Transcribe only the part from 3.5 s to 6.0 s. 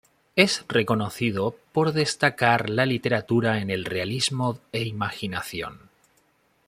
en realismo e imaginación.